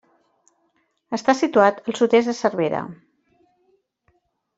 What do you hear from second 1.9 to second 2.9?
al sud-est de Cervera.